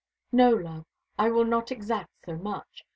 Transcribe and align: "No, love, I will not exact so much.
"No, 0.31 0.49
love, 0.49 0.87
I 1.19 1.29
will 1.29 1.45
not 1.45 1.71
exact 1.71 2.09
so 2.25 2.35
much. 2.35 2.85